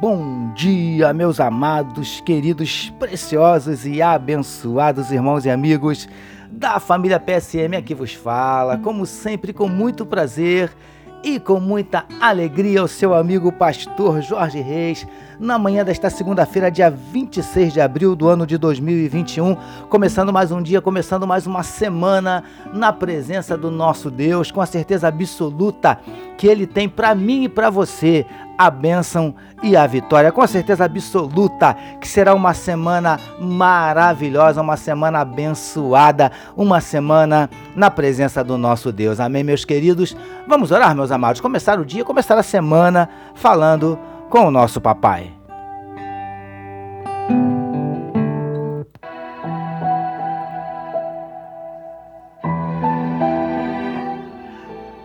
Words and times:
bom 0.00 0.50
dia, 0.54 1.12
meus 1.12 1.38
amados, 1.38 2.22
queridos, 2.22 2.90
preciosos 2.98 3.84
e 3.84 4.00
abençoados 4.00 5.12
irmãos 5.12 5.44
e 5.44 5.50
amigos 5.50 6.08
da 6.50 6.80
família 6.80 7.20
PSM. 7.20 7.76
Aqui 7.76 7.94
vos 7.94 8.14
fala, 8.14 8.78
como 8.78 9.04
sempre, 9.04 9.52
com 9.52 9.68
muito 9.68 10.06
prazer 10.06 10.74
e 11.22 11.38
com 11.38 11.60
muita 11.60 12.06
alegria, 12.18 12.82
o 12.82 12.88
seu 12.88 13.12
amigo 13.12 13.52
pastor 13.52 14.22
Jorge 14.22 14.60
Reis, 14.60 15.06
na 15.38 15.58
manhã 15.58 15.84
desta 15.84 16.08
segunda-feira, 16.08 16.70
dia 16.70 16.90
26 16.90 17.74
de 17.74 17.80
abril 17.80 18.16
do 18.16 18.26
ano 18.26 18.46
de 18.46 18.56
2021, 18.56 19.54
começando 19.90 20.32
mais 20.32 20.50
um 20.50 20.62
dia, 20.62 20.80
começando 20.80 21.26
mais 21.26 21.46
uma 21.46 21.62
semana 21.62 22.42
na 22.72 22.90
presença 22.90 23.54
do 23.54 23.70
nosso 23.70 24.10
Deus, 24.10 24.50
com 24.50 24.62
a 24.62 24.66
certeza 24.66 25.08
absoluta 25.08 25.98
que 26.38 26.46
Ele 26.46 26.66
tem 26.66 26.88
para 26.88 27.14
mim 27.14 27.44
e 27.44 27.48
para 27.50 27.68
você 27.68 28.24
a 28.60 28.68
bênção 28.68 29.34
e 29.62 29.74
a 29.74 29.86
vitória. 29.86 30.30
Com 30.30 30.46
certeza 30.46 30.84
absoluta 30.84 31.74
que 31.98 32.06
será 32.06 32.34
uma 32.34 32.52
semana 32.52 33.18
maravilhosa, 33.40 34.60
uma 34.60 34.76
semana 34.76 35.20
abençoada, 35.20 36.30
uma 36.54 36.78
semana 36.78 37.48
na 37.74 37.90
presença 37.90 38.44
do 38.44 38.58
nosso 38.58 38.92
Deus. 38.92 39.18
Amém, 39.18 39.42
meus 39.42 39.64
queridos? 39.64 40.14
Vamos 40.46 40.70
orar, 40.70 40.94
meus 40.94 41.10
amados. 41.10 41.40
Começar 41.40 41.80
o 41.80 41.86
dia, 41.86 42.04
começar 42.04 42.36
a 42.36 42.42
semana 42.42 43.08
falando 43.34 43.98
com 44.28 44.40
o 44.40 44.50
nosso 44.50 44.78
papai. 44.78 45.39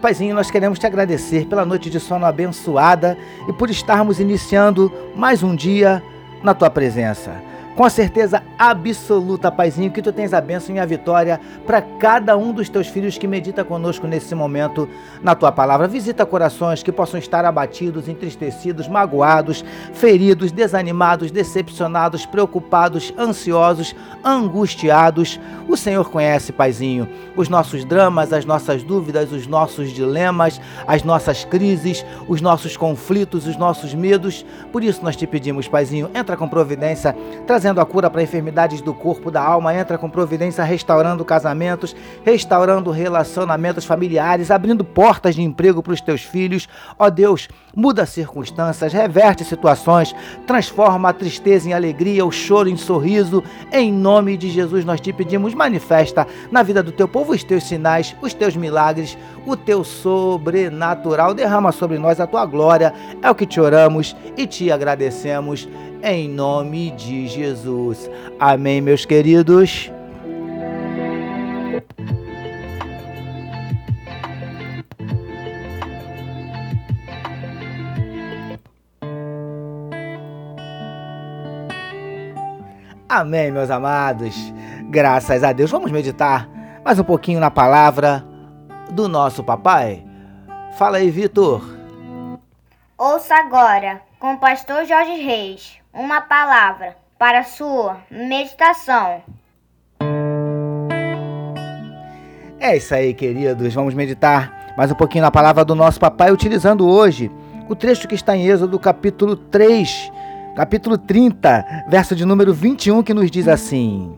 Paizinho, 0.06 0.36
nós 0.36 0.52
queremos 0.52 0.78
te 0.78 0.86
agradecer 0.86 1.48
pela 1.48 1.66
noite 1.66 1.90
de 1.90 2.00
sono 2.00 2.28
abençoada 2.28 3.18
e 3.50 3.52
por 3.52 3.72
estarmos 3.72 4.20
iniciando 4.20 4.94
mais 5.16 5.42
um 5.42 5.56
dia 5.56 6.04
na 6.44 6.54
tua 6.54 6.70
presença 6.70 7.42
com 7.76 7.90
certeza 7.90 8.42
absoluta, 8.58 9.52
Paizinho, 9.52 9.92
que 9.92 10.02
tu 10.02 10.14
tens 10.14 10.34
a 10.34 10.40
bênção 10.40 10.74
e 10.74 10.80
a 10.80 10.86
vitória 10.86 11.42
para 11.66 11.82
cada 11.82 12.38
um 12.38 12.54
dos 12.54 12.70
teus 12.70 12.88
filhos 12.88 13.18
que 13.18 13.28
medita 13.28 13.66
conosco 13.66 14.08
nesse 14.08 14.34
momento 14.34 14.88
na 15.22 15.36
tua 15.36 15.52
palavra. 15.52 15.86
Visita 15.86 16.26
corações 16.26 16.82
que 16.82 16.92
possam 16.92 17.20
estar 17.20 17.44
abatidos, 17.44 18.08
entristecidos, 18.08 18.88
magoados, 18.88 19.66
feridos, 19.94 20.54
desanimados, 20.54 21.32
decepcionados, 21.32 22.26
preocupados, 22.26 23.14
ansiosos, 23.18 23.94
angustiados. 24.24 25.38
O 25.68 25.76
Senhor 25.76 26.10
conhece, 26.10 26.54
Paizinho, 26.54 27.10
os 27.36 27.50
nossos 27.50 27.84
dramas, 27.84 28.32
as 28.32 28.46
nossas 28.46 28.84
dúvidas, 28.84 29.34
os 29.34 29.48
nossos 29.48 29.92
dilemas, 29.92 30.62
as 30.88 31.04
nossas 31.04 31.44
crises, 31.44 32.06
os 32.28 32.40
nossos 32.40 32.78
conflitos, 32.78 33.46
os 33.46 33.58
nossos 33.58 33.94
medos. 33.94 34.46
Por 34.72 34.82
isso 34.82 35.04
nós 35.04 35.18
te 35.18 35.28
pedimos, 35.28 35.68
Paizinho, 35.68 36.10
entra 36.14 36.38
com 36.38 36.48
providência, 36.48 37.14
trazendo 37.46 37.65
trazendo 37.66 37.82
a 37.82 37.86
cura 37.86 38.12
para 38.12 38.22
enfermidades 38.22 38.80
do 38.80 38.94
corpo, 38.94 39.32
da 39.32 39.42
alma, 39.42 39.74
entra 39.74 39.98
com 39.98 40.08
providência 40.08 40.64
restaurando 40.64 41.26
casamentos, 41.26 41.96
restaurando 42.24 42.92
relacionamentos 42.92 43.86
familiares, 43.86 44.52
abrindo 44.52 44.84
portas 44.84 45.34
de 45.34 45.42
emprego 45.42 45.82
para 45.82 45.94
os 45.94 46.00
teus 46.00 46.22
filhos. 46.22 46.70
Ó 47.00 47.10
Deus, 47.10 47.48
muda 47.76 48.06
circunstâncias, 48.06 48.94
reverte 48.94 49.44
situações, 49.44 50.16
transforma 50.46 51.10
a 51.10 51.14
tristeza 51.14 51.68
em 51.68 51.74
alegria, 51.74 52.24
o 52.24 52.32
choro 52.32 52.70
em 52.70 52.78
sorriso. 52.78 53.44
Em 53.72 53.92
nome 53.92 54.38
de 54.38 54.52
Jesus 54.52 54.86
nós 54.86 55.02
te 55.02 55.12
pedimos, 55.12 55.56
manifesta 55.56 56.28
na 56.52 56.62
vida 56.62 56.84
do 56.84 56.92
teu 56.92 57.08
povo 57.08 57.34
os 57.34 57.44
teus 57.44 57.64
sinais, 57.64 58.16
os 58.22 58.32
teus 58.32 58.56
milagres, 58.56 59.18
o 59.44 59.58
teu 59.58 59.84
sobrenatural. 59.84 61.34
Derrama 61.34 61.72
sobre 61.72 61.98
nós 61.98 62.20
a 62.20 62.28
tua 62.28 62.46
glória. 62.46 62.94
É 63.24 63.32
o 63.32 63.34
que 63.34 63.48
te 63.48 63.60
oramos 63.60 64.16
e 64.38 64.46
te 64.46 64.72
agradecemos 64.72 65.68
em 66.06 66.30
nome 66.30 66.92
de 66.92 67.28
Jesus. 67.28 68.10
Amém, 68.40 68.80
meus 68.80 69.06
queridos. 69.06 69.92
Amém, 83.10 83.52
meus 83.52 83.72
amados. 83.72 84.36
Graças 84.90 85.44
a 85.44 85.52
Deus. 85.52 85.72
Vamos 85.72 85.92
meditar 85.92 86.48
mais 86.84 87.00
um 87.00 87.04
pouquinho 87.04 87.40
na 87.40 87.50
palavra 87.50 88.24
do 88.92 89.08
nosso 89.08 89.44
papai. 89.44 90.06
Fala 90.78 90.98
aí, 90.98 91.10
Vitor. 91.10 91.64
Ouça 92.96 93.36
agora, 93.36 94.02
com 94.20 94.34
o 94.34 94.38
pastor 94.38 94.86
Jorge 94.86 95.16
Reis, 95.16 95.80
uma 95.96 96.20
palavra 96.20 96.98
para 97.18 97.44
sua 97.44 98.00
meditação. 98.12 99.24
É 102.60 102.76
isso 102.76 102.94
aí, 102.94 103.14
queridos. 103.14 103.74
Vamos 103.74 103.94
meditar 103.94 104.74
mais 104.78 104.92
um 104.92 104.96
pouquinho 104.96 105.24
na 105.24 105.32
palavra 105.32 105.64
do 105.64 105.74
nosso 105.74 105.98
papai, 105.98 106.32
utilizando 106.32 106.86
hoje 106.86 107.32
o 107.70 107.76
trecho 107.76 108.10
que 108.10 108.16
está 108.16 108.36
em 108.36 108.46
Êxodo, 108.46 108.78
capítulo 108.78 109.38
3, 109.38 110.12
capítulo 110.56 110.98
30, 110.98 111.86
verso 111.88 112.14
de 112.14 112.26
número 112.26 112.54
21, 112.54 113.02
que 113.02 113.14
nos 113.14 113.32
diz 113.32 113.48
assim: 113.48 114.14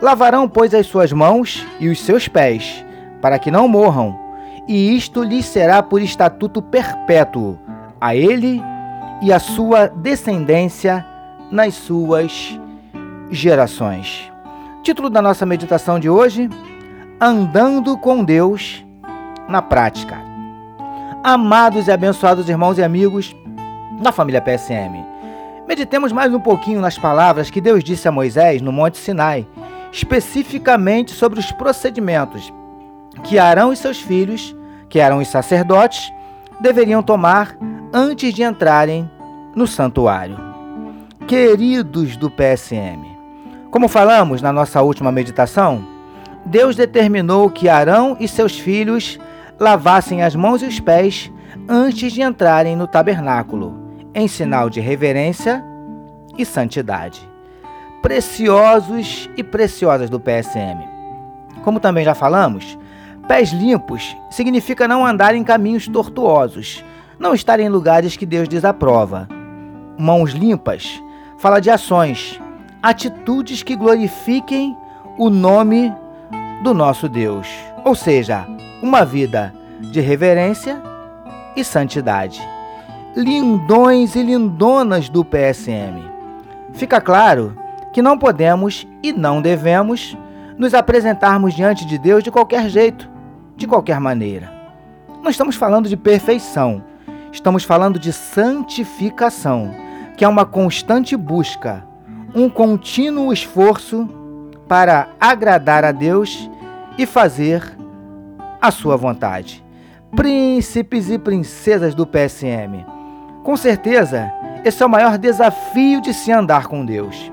Lavarão, 0.00 0.48
pois, 0.48 0.72
as 0.72 0.86
suas 0.86 1.12
mãos 1.12 1.66
e 1.80 1.88
os 1.88 2.00
seus 2.00 2.28
pés, 2.28 2.84
para 3.20 3.40
que 3.40 3.50
não 3.50 3.66
morram, 3.66 4.16
e 4.68 4.96
isto 4.96 5.24
lhes 5.24 5.46
será 5.46 5.82
por 5.82 6.00
estatuto 6.00 6.62
perpétuo, 6.62 7.58
a 8.00 8.14
ele 8.14 8.62
e 9.20 9.32
a 9.32 9.38
sua 9.38 9.88
descendência 9.88 11.04
nas 11.50 11.74
suas 11.74 12.58
gerações. 13.30 14.30
Título 14.82 15.10
da 15.10 15.20
nossa 15.20 15.44
meditação 15.44 15.98
de 15.98 16.08
hoje: 16.08 16.48
Andando 17.20 17.96
com 17.98 18.24
Deus 18.24 18.84
na 19.48 19.60
prática. 19.60 20.18
Amados 21.22 21.86
e 21.86 21.92
abençoados 21.92 22.48
irmãos 22.48 22.78
e 22.78 22.82
amigos 22.82 23.36
da 24.00 24.10
família 24.10 24.40
PSM, 24.40 25.04
meditemos 25.68 26.12
mais 26.12 26.32
um 26.32 26.40
pouquinho 26.40 26.80
nas 26.80 26.96
palavras 26.96 27.50
que 27.50 27.60
Deus 27.60 27.84
disse 27.84 28.08
a 28.08 28.12
Moisés 28.12 28.62
no 28.62 28.72
Monte 28.72 28.96
Sinai, 28.96 29.46
especificamente 29.92 31.12
sobre 31.12 31.38
os 31.38 31.52
procedimentos 31.52 32.50
que 33.24 33.38
Arão 33.38 33.72
e 33.72 33.76
seus 33.76 34.00
filhos, 34.00 34.56
que 34.88 34.98
eram 34.98 35.18
os 35.18 35.28
sacerdotes, 35.28 36.10
deveriam 36.60 37.02
tomar 37.02 37.56
antes 37.92 38.32
de 38.32 38.42
entrarem 38.42 39.10
no 39.54 39.66
santuário. 39.66 40.38
Queridos 41.26 42.16
do 42.16 42.30
PSM, 42.30 43.04
como 43.70 43.88
falamos 43.88 44.40
na 44.40 44.52
nossa 44.52 44.80
última 44.80 45.10
meditação, 45.10 45.84
Deus 46.44 46.76
determinou 46.76 47.50
que 47.50 47.68
Arão 47.68 48.16
e 48.20 48.28
seus 48.28 48.58
filhos 48.58 49.18
lavassem 49.58 50.22
as 50.22 50.34
mãos 50.36 50.62
e 50.62 50.66
os 50.66 50.78
pés 50.78 51.30
antes 51.68 52.12
de 52.12 52.22
entrarem 52.22 52.76
no 52.76 52.86
tabernáculo, 52.86 53.76
em 54.14 54.26
sinal 54.28 54.70
de 54.70 54.80
reverência 54.80 55.64
e 56.38 56.44
santidade. 56.44 57.28
Preciosos 58.02 59.28
e 59.36 59.42
preciosas 59.42 60.08
do 60.08 60.18
PSM. 60.18 60.80
Como 61.62 61.80
também 61.80 62.04
já 62.04 62.14
falamos, 62.14 62.78
pés 63.28 63.52
limpos 63.52 64.16
significa 64.30 64.88
não 64.88 65.04
andar 65.04 65.34
em 65.34 65.44
caminhos 65.44 65.86
tortuosos, 65.86 66.82
não 67.20 67.34
estar 67.34 67.60
em 67.60 67.68
lugares 67.68 68.16
que 68.16 68.24
Deus 68.24 68.48
desaprova. 68.48 69.28
Mãos 69.98 70.32
limpas 70.32 71.00
fala 71.36 71.58
de 71.58 71.70
ações, 71.70 72.40
atitudes 72.82 73.62
que 73.62 73.74
glorifiquem 73.74 74.76
o 75.16 75.30
nome 75.30 75.90
do 76.62 76.74
nosso 76.74 77.08
Deus, 77.08 77.48
ou 77.82 77.94
seja, 77.94 78.46
uma 78.82 79.06
vida 79.06 79.54
de 79.80 80.00
reverência 80.00 80.82
e 81.56 81.64
santidade. 81.64 82.40
Lindões 83.16 84.14
e 84.16 84.22
lindonas 84.22 85.08
do 85.08 85.24
PSM. 85.24 86.02
Fica 86.74 87.00
claro 87.00 87.56
que 87.92 88.02
não 88.02 88.18
podemos 88.18 88.86
e 89.02 89.12
não 89.12 89.40
devemos 89.40 90.16
nos 90.58 90.74
apresentarmos 90.74 91.54
diante 91.54 91.86
de 91.86 91.96
Deus 91.96 92.22
de 92.22 92.30
qualquer 92.30 92.68
jeito, 92.68 93.08
de 93.56 93.66
qualquer 93.66 93.98
maneira. 93.98 94.52
Não 95.22 95.30
estamos 95.30 95.56
falando 95.56 95.88
de 95.88 95.96
perfeição, 95.96 96.84
Estamos 97.32 97.64
falando 97.64 97.98
de 97.98 98.12
santificação, 98.12 99.74
que 100.16 100.24
é 100.24 100.28
uma 100.28 100.44
constante 100.44 101.16
busca, 101.16 101.84
um 102.34 102.48
contínuo 102.48 103.32
esforço 103.32 104.08
para 104.66 105.08
agradar 105.20 105.84
a 105.84 105.92
Deus 105.92 106.50
e 106.98 107.06
fazer 107.06 107.76
a 108.60 108.70
sua 108.70 108.96
vontade. 108.96 109.64
Príncipes 110.14 111.08
e 111.08 111.18
princesas 111.18 111.94
do 111.94 112.04
PSM, 112.04 112.84
com 113.42 113.56
certeza, 113.56 114.30
esse 114.64 114.82
é 114.82 114.86
o 114.86 114.90
maior 114.90 115.16
desafio 115.16 116.00
de 116.00 116.12
se 116.12 116.30
andar 116.30 116.66
com 116.66 116.84
Deus. 116.84 117.32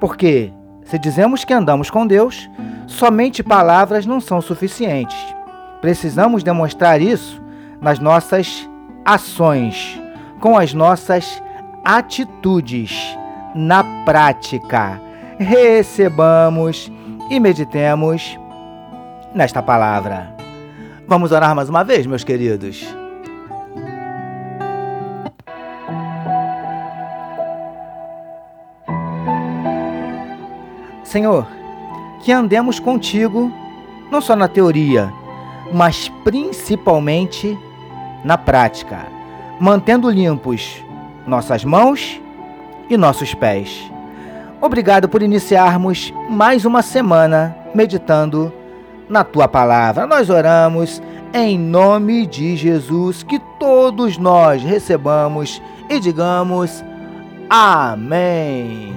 Porque, 0.00 0.52
se 0.84 0.98
dizemos 0.98 1.44
que 1.44 1.52
andamos 1.52 1.90
com 1.90 2.06
Deus, 2.06 2.50
somente 2.86 3.42
palavras 3.42 4.04
não 4.04 4.20
são 4.20 4.40
suficientes. 4.40 5.16
Precisamos 5.80 6.42
demonstrar 6.42 7.00
isso 7.00 7.40
nas 7.80 7.98
nossas 7.98 8.68
ações, 9.04 10.00
com 10.40 10.56
as 10.56 10.72
nossas 10.72 11.42
atitudes 11.84 13.16
na 13.54 13.84
prática. 14.04 15.00
Recebamos 15.38 16.90
e 17.30 17.38
meditemos 17.38 18.38
nesta 19.34 19.62
palavra. 19.62 20.34
Vamos 21.06 21.32
orar 21.32 21.54
mais 21.54 21.68
uma 21.68 21.84
vez, 21.84 22.06
meus 22.06 22.24
queridos. 22.24 22.86
Senhor, 31.02 31.46
que 32.24 32.32
andemos 32.32 32.80
contigo, 32.80 33.52
não 34.10 34.20
só 34.20 34.34
na 34.34 34.48
teoria, 34.48 35.12
mas 35.72 36.08
principalmente 36.24 37.56
na 38.24 38.38
prática, 38.38 39.06
mantendo 39.60 40.10
limpos 40.10 40.82
nossas 41.26 41.64
mãos 41.64 42.20
e 42.88 42.96
nossos 42.96 43.34
pés. 43.34 43.90
Obrigado 44.60 45.08
por 45.08 45.22
iniciarmos 45.22 46.12
mais 46.28 46.64
uma 46.64 46.80
semana 46.80 47.54
meditando 47.74 48.52
na 49.08 49.22
tua 49.22 49.46
palavra. 49.46 50.06
Nós 50.06 50.30
oramos 50.30 51.02
em 51.34 51.58
nome 51.58 52.26
de 52.26 52.56
Jesus, 52.56 53.22
que 53.22 53.38
todos 53.58 54.16
nós 54.16 54.62
recebamos 54.62 55.60
e 55.90 56.00
digamos 56.00 56.82
amém. 57.50 58.94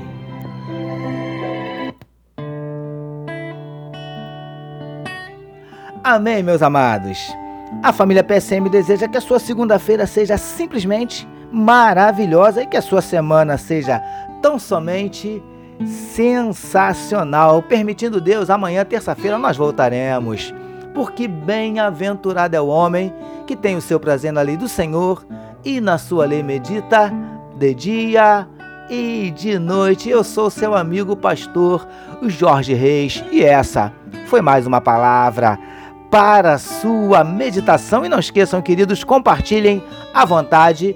Amém, 6.04 6.42
meus 6.42 6.62
amados. 6.62 7.36
A 7.84 7.92
família 7.92 8.24
PSM 8.24 8.70
deseja 8.70 9.08
que 9.08 9.18
a 9.18 9.22
sua 9.22 9.40
segunda-feira 9.40 10.08
seja 10.08 10.38
simplesmente 10.38 11.28
maravilhosa 11.52 12.64
e 12.64 12.68
que 12.68 12.78
a 12.78 12.82
sua 12.82 13.02
semana 13.02 13.58
seja 13.58 14.02
tão 14.42 14.58
somente 14.58 15.44
sensacional. 15.86 17.62
Permitindo 17.62 18.22
Deus, 18.22 18.50
amanhã, 18.50 18.86
terça-feira, 18.86 19.38
nós 19.38 19.58
voltaremos. 19.58 20.54
Porque 20.94 21.28
bem-aventurado 21.28 22.56
é 22.56 22.62
o 22.62 22.68
homem 22.68 23.14
que 23.46 23.56
tem 23.56 23.76
o 23.76 23.82
seu 23.82 24.00
prazer 24.00 24.32
na 24.32 24.42
lei 24.42 24.58
do 24.58 24.68
Senhor 24.68 25.26
e 25.64 25.80
na 25.80 25.98
sua 25.98 26.26
lei 26.26 26.42
medita 26.42 27.12
de 27.58 27.74
dia 27.74 28.48
e 28.90 29.32
de 29.32 29.60
noite. 29.60 30.10
Eu 30.10 30.24
sou 30.24 30.50
seu 30.50 30.74
amigo 30.74 31.16
pastor 31.16 31.88
Jorge 32.24 32.74
Reis 32.74 33.24
e 33.32 33.44
essa 33.44 33.94
foi 34.26 34.42
mais 34.42 34.66
uma 34.66 34.82
palavra 34.82 35.60
para 36.10 36.58
sua 36.58 37.24
meditação. 37.24 38.06
E 38.06 38.10
não 38.10 38.20
esqueçam, 38.20 38.62
queridos, 38.62 39.04
compartilhem 39.04 39.84
à 40.14 40.26
vontade 40.26 40.96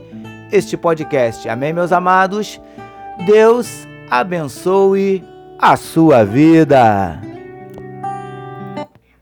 este 0.51 0.77
podcast. 0.77 1.47
Amém, 1.47 1.73
meus 1.73 1.91
amados? 1.91 2.59
Deus 3.25 3.87
abençoe 4.09 5.23
a 5.59 5.75
sua 5.75 6.25
vida. 6.25 7.19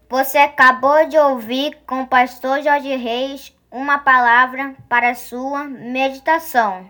Você 0.09 0.39
acabou 0.39 1.07
de 1.07 1.17
ouvir 1.17 1.77
com 1.85 2.01
o 2.01 2.07
pastor 2.07 2.63
Jorge 2.63 2.95
Reis 2.95 3.53
uma 3.71 3.99
palavra 3.99 4.73
para 4.87 5.13
sua 5.13 5.65
meditação. 5.65 6.87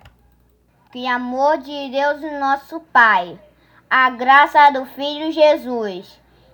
Que 0.92 1.06
amor 1.06 1.58
de 1.58 1.90
Deus, 1.92 2.22
nosso 2.40 2.80
Pai, 2.94 3.38
a 3.90 4.10
graça 4.10 4.72
do 4.72 4.86
Filho 4.86 5.32
Jesus 5.32 6.20